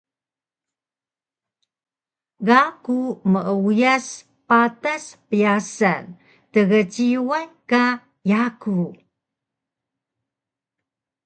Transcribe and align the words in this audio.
Ga 2.47 2.61
ku 2.83 2.97
meuyas 3.31 4.07
patas 4.47 5.03
pyasan 5.29 6.03
tgciway 6.51 7.45
ka 7.69 7.83
yaku 8.29 8.77